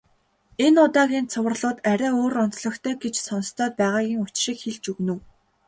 Энэ 0.65 0.79
удаагийн 0.87 1.25
цувралууд 1.33 1.77
арай 1.91 2.11
өөр 2.21 2.35
онцлогтой 2.45 2.93
гэж 3.03 3.15
сонстоод 3.27 3.73
байгаагийн 3.81 4.21
учрыг 4.25 4.57
хэлж 4.61 4.83
өгнө 4.91 5.11
үү. 5.15 5.19